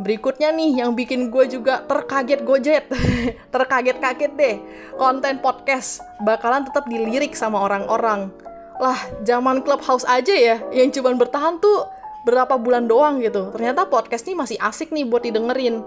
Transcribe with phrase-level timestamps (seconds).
[0.00, 2.88] Berikutnya nih yang bikin gue juga terkaget gojet,
[3.54, 4.56] terkaget-kaget deh.
[4.96, 8.32] Konten podcast bakalan tetap dilirik sama orang-orang.
[8.80, 8.96] Lah,
[9.28, 11.84] zaman Clubhouse aja ya yang cuman bertahan tuh
[12.24, 13.52] berapa bulan doang gitu.
[13.52, 15.84] Ternyata podcast ini masih asik nih buat didengerin.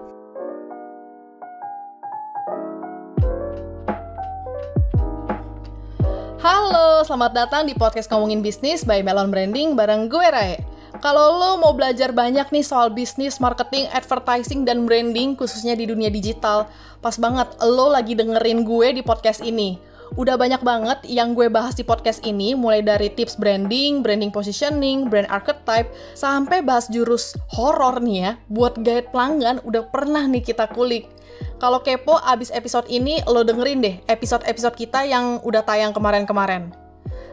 [6.37, 10.72] Halo, selamat datang di podcast Ngomongin Bisnis by Melon Branding bareng gue Rai.
[11.03, 16.07] Kalau lo mau belajar banyak nih soal bisnis, marketing, advertising, dan branding, khususnya di dunia
[16.07, 16.71] digital,
[17.03, 19.75] pas banget lo lagi dengerin gue di podcast ini.
[20.15, 25.11] Udah banyak banget yang gue bahas di podcast ini, mulai dari tips branding, branding positioning,
[25.11, 30.71] brand archetype, sampai bahas jurus horor nih ya, buat guide pelanggan udah pernah nih kita
[30.71, 31.11] kulik.
[31.59, 36.82] Kalau kepo abis episode ini, lo dengerin deh episode-episode kita yang udah tayang kemarin-kemarin.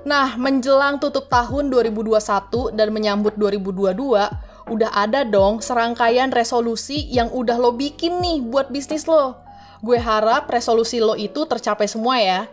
[0.01, 4.33] Nah, menjelang tutup tahun 2021 dan menyambut 2022,
[4.71, 9.37] udah ada dong serangkaian resolusi yang udah lo bikin nih buat bisnis lo.
[9.85, 12.49] Gue harap resolusi lo itu tercapai semua ya.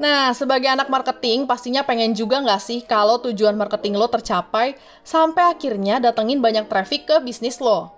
[0.00, 5.52] Nah, sebagai anak marketing, pastinya pengen juga nggak sih kalau tujuan marketing lo tercapai sampai
[5.52, 7.92] akhirnya datengin banyak traffic ke bisnis lo.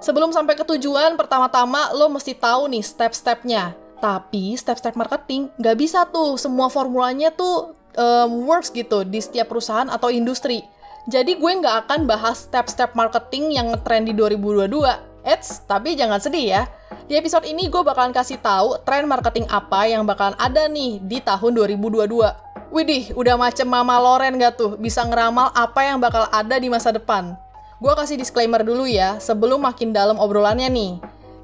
[0.00, 3.72] Sebelum sampai ke tujuan, pertama-tama lo mesti tahu nih step-stepnya.
[3.96, 9.88] Tapi step-step marketing nggak bisa tuh semua formulanya tuh um, works gitu di setiap perusahaan
[9.90, 10.62] atau industri.
[11.06, 15.26] Jadi gue nggak akan bahas step-step marketing yang ngetrend di 2022.
[15.26, 16.62] Eits, tapi jangan sedih ya.
[17.10, 21.18] Di episode ini gue bakalan kasih tahu tren marketing apa yang bakalan ada nih di
[21.18, 22.70] tahun 2022.
[22.74, 26.90] Widih, udah macem Mama Loren gak tuh bisa ngeramal apa yang bakal ada di masa
[26.90, 27.38] depan?
[27.78, 30.92] Gue kasih disclaimer dulu ya, sebelum makin dalam obrolannya nih.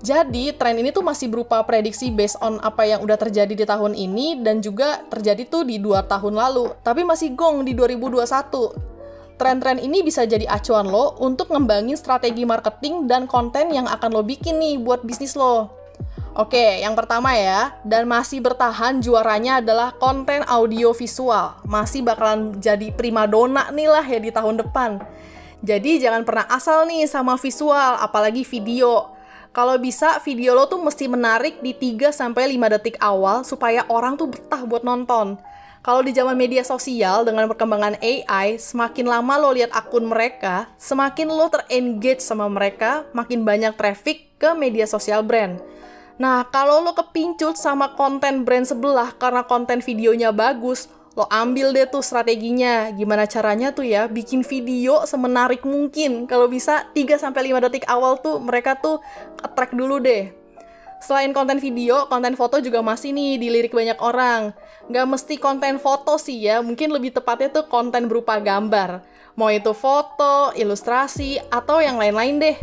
[0.03, 3.95] Jadi, tren ini tuh masih berupa prediksi based on apa yang udah terjadi di tahun
[3.95, 6.75] ini dan juga terjadi tuh di dua tahun lalu.
[6.83, 9.39] Tapi masih gong di 2021.
[9.39, 14.23] Tren-tren ini bisa jadi acuan lo untuk ngembangin strategi marketing dan konten yang akan lo
[14.27, 15.71] bikin nih buat bisnis lo.
[16.35, 21.63] Oke, yang pertama ya, dan masih bertahan juaranya adalah konten audio visual.
[21.63, 24.99] Masih bakalan jadi primadona nih lah ya di tahun depan.
[25.63, 29.22] Jadi jangan pernah asal nih sama visual, apalagi video
[29.53, 34.17] kalau bisa video lo tuh mesti menarik di 3 sampai 5 detik awal supaya orang
[34.17, 35.37] tuh betah buat nonton.
[35.83, 41.27] Kalau di zaman media sosial dengan perkembangan AI, semakin lama lo lihat akun mereka, semakin
[41.29, 45.61] lo terengage sama mereka, makin banyak traffic ke media sosial brand.
[46.23, 51.85] Nah, kalau lo kepincut sama konten brand sebelah karena konten videonya bagus, lo ambil deh
[51.85, 57.65] tuh strateginya gimana caranya tuh ya bikin video semenarik mungkin kalau bisa 3 sampai 5
[57.69, 58.97] detik awal tuh mereka tuh
[59.45, 60.43] attract dulu deh
[61.03, 64.55] Selain konten video, konten foto juga masih nih dilirik banyak orang.
[64.87, 69.03] Nggak mesti konten foto sih ya, mungkin lebih tepatnya tuh konten berupa gambar.
[69.35, 72.57] Mau itu foto, ilustrasi, atau yang lain-lain deh.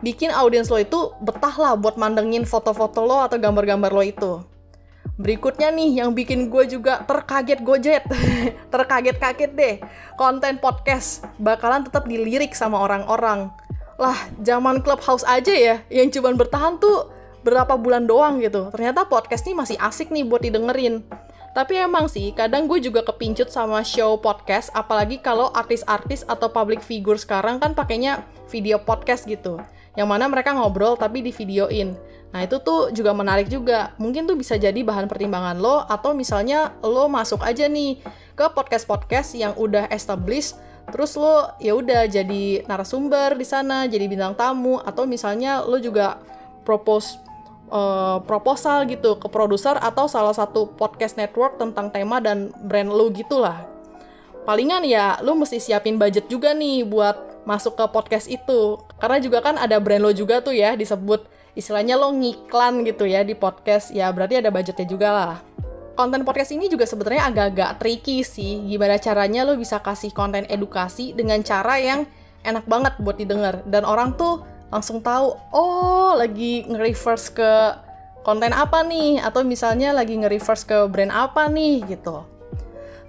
[0.00, 4.32] Bikin audiens lo itu betah lah buat mandengin foto-foto lo atau gambar-gambar lo itu.
[5.18, 8.06] Berikutnya nih yang bikin gue juga terkaget gojet,
[8.72, 9.74] terkaget-kaget deh.
[10.14, 13.50] Konten podcast bakalan tetap dilirik sama orang-orang.
[13.98, 14.14] Lah,
[14.46, 17.10] zaman Clubhouse aja ya yang cuman bertahan tuh
[17.42, 18.70] berapa bulan doang gitu.
[18.70, 21.02] Ternyata podcast ini masih asik nih buat didengerin.
[21.58, 26.78] Tapi emang sih, kadang gue juga kepincut sama show podcast, apalagi kalau artis-artis atau public
[26.78, 29.58] figure sekarang kan pakainya video podcast gitu.
[29.98, 31.98] Yang mana mereka ngobrol tapi di videoin.
[32.30, 33.90] Nah itu tuh juga menarik juga.
[33.98, 37.98] Mungkin tuh bisa jadi bahan pertimbangan lo atau misalnya lo masuk aja nih
[38.38, 40.54] ke podcast-podcast yang udah established
[40.94, 46.22] terus lo ya udah jadi narasumber di sana, jadi bintang tamu atau misalnya lo juga
[46.62, 47.18] propose
[47.68, 53.08] uh, proposal gitu ke produser atau salah satu podcast network tentang tema dan brand lo
[53.12, 53.64] gitulah.
[54.48, 58.80] Palingan ya lo mesti siapin budget juga nih buat masuk ke podcast itu.
[58.96, 63.26] Karena juga kan ada brand lo juga tuh ya disebut istilahnya lo ngiklan gitu ya
[63.26, 65.34] di podcast ya berarti ada budgetnya juga lah
[65.98, 71.10] konten podcast ini juga sebenarnya agak-agak tricky sih gimana caranya lo bisa kasih konten edukasi
[71.10, 72.06] dengan cara yang
[72.46, 77.52] enak banget buat didengar dan orang tuh langsung tahu oh lagi nge-reverse ke
[78.22, 82.24] konten apa nih atau misalnya lagi nge-reverse ke brand apa nih gitu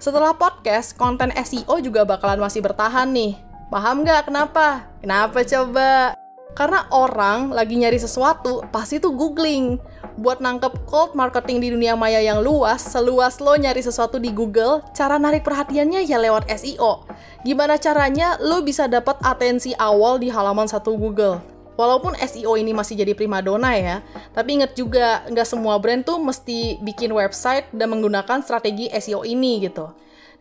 [0.00, 3.36] setelah podcast, konten SEO juga bakalan masih bertahan nih.
[3.68, 4.88] Paham nggak kenapa?
[5.04, 6.16] Kenapa coba?
[6.54, 9.78] Karena orang lagi nyari sesuatu, pasti tuh googling.
[10.20, 14.84] Buat nangkep cold marketing di dunia maya yang luas, seluas lo nyari sesuatu di Google,
[14.92, 17.08] cara narik perhatiannya ya lewat SEO.
[17.46, 21.40] Gimana caranya lo bisa dapat atensi awal di halaman satu Google?
[21.80, 24.04] Walaupun SEO ini masih jadi primadona ya,
[24.36, 29.64] tapi inget juga nggak semua brand tuh mesti bikin website dan menggunakan strategi SEO ini
[29.64, 29.88] gitu.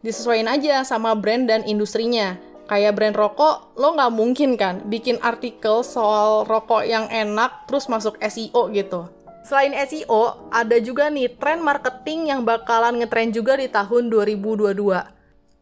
[0.03, 2.35] Disesuaikan aja sama brand dan industrinya
[2.69, 8.13] Kayak brand rokok, lo nggak mungkin kan bikin artikel soal rokok yang enak terus masuk
[8.21, 9.09] SEO gitu.
[9.41, 14.77] Selain SEO, ada juga nih tren marketing yang bakalan ngetren juga di tahun 2022.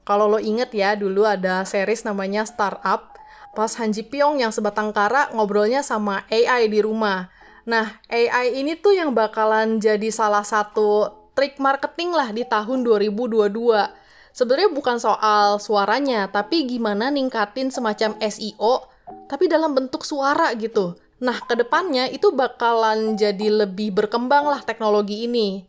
[0.04, 3.16] Kalau lo inget ya, dulu ada series namanya Startup,
[3.56, 7.32] pas Han Ji Pyong yang sebatang kara ngobrolnya sama AI di rumah.
[7.64, 14.07] Nah, AI ini tuh yang bakalan jadi salah satu trik marketing lah di tahun 2022
[14.38, 18.86] sebenarnya bukan soal suaranya, tapi gimana ningkatin semacam SEO,
[19.26, 20.94] tapi dalam bentuk suara gitu.
[21.18, 25.66] Nah, ke depannya itu bakalan jadi lebih berkembang lah teknologi ini.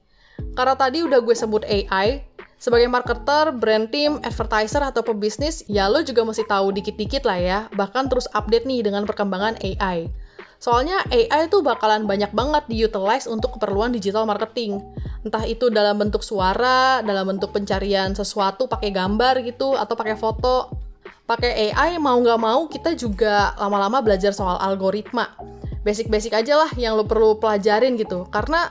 [0.52, 2.20] Karena tadi udah gue sebut AI,
[2.60, 7.58] sebagai marketer, brand team, advertiser, atau pebisnis, ya lo juga mesti tahu dikit-dikit lah ya,
[7.72, 10.12] bahkan terus update nih dengan perkembangan AI.
[10.58, 14.82] Soalnya AI itu bakalan banyak banget diutilize untuk keperluan digital marketing.
[15.22, 20.74] Entah itu dalam bentuk suara, dalam bentuk pencarian sesuatu pakai gambar gitu, atau pakai foto.
[21.30, 25.30] Pakai AI mau nggak mau kita juga lama-lama belajar soal algoritma.
[25.86, 28.26] Basic-basic aja lah yang lo perlu pelajarin gitu.
[28.26, 28.66] Karena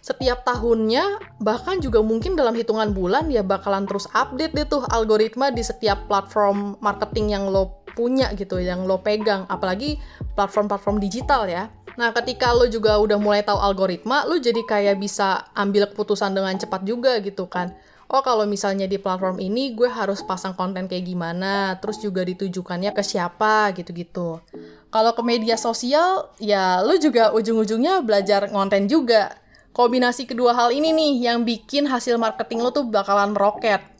[0.00, 5.52] setiap tahunnya bahkan juga mungkin dalam hitungan bulan ya bakalan terus update deh tuh algoritma
[5.52, 10.00] di setiap platform marketing yang lo punya gitu yang lo pegang apalagi
[10.32, 11.68] platform-platform digital ya.
[12.00, 16.56] Nah ketika lo juga udah mulai tahu algoritma lo jadi kayak bisa ambil keputusan dengan
[16.56, 17.76] cepat juga gitu kan.
[18.08, 22.96] Oh kalau misalnya di platform ini gue harus pasang konten kayak gimana terus juga ditujukannya
[22.96, 24.40] ke siapa gitu-gitu.
[24.88, 29.36] Kalau ke media sosial ya lo juga ujung-ujungnya belajar konten juga.
[29.76, 33.99] Kombinasi kedua hal ini nih yang bikin hasil marketing lo tuh bakalan roket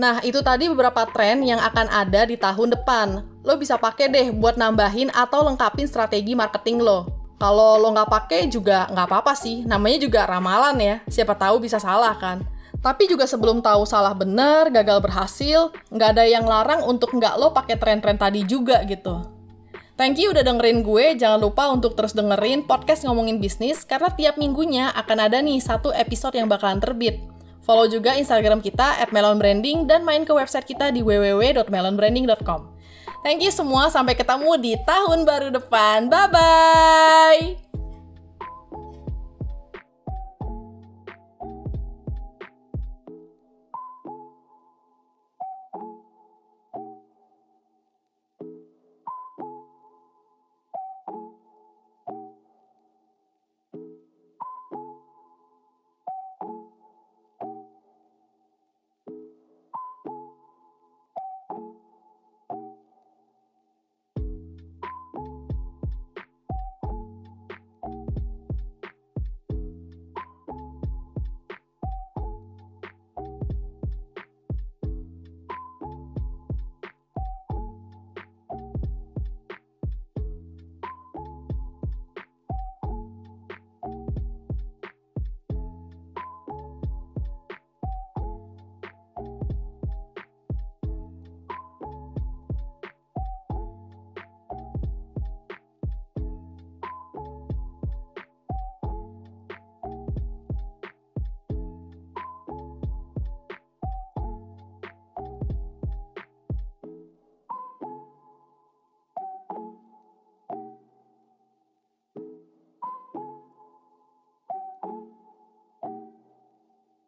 [0.00, 3.20] Nah, itu tadi beberapa tren yang akan ada di tahun depan.
[3.44, 7.04] Lo bisa pakai deh buat nambahin atau lengkapin strategi marketing lo.
[7.36, 10.96] Kalau lo nggak pakai juga nggak apa-apa sih, namanya juga ramalan ya.
[11.04, 12.40] Siapa tahu bisa salah kan.
[12.80, 17.52] Tapi juga sebelum tahu salah bener, gagal berhasil, nggak ada yang larang untuk nggak lo
[17.52, 19.20] pakai tren-tren tadi juga gitu.
[20.00, 24.40] Thank you udah dengerin gue, jangan lupa untuk terus dengerin podcast ngomongin bisnis, karena tiap
[24.40, 27.20] minggunya akan ada nih satu episode yang bakalan terbit.
[27.70, 32.66] Follow juga Instagram kita melonbranding dan main ke website kita di www.melonbranding.com.
[33.22, 36.10] Thank you semua, sampai ketemu di tahun baru depan.
[36.10, 37.69] Bye-bye!